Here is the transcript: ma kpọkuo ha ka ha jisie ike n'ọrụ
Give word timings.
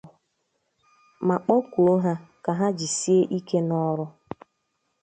ma 1.27 1.35
kpọkuo 1.43 1.93
ha 2.03 2.13
ka 2.43 2.51
ha 2.59 2.67
jisie 2.77 3.19
ike 3.37 3.57
n'ọrụ 3.67 4.05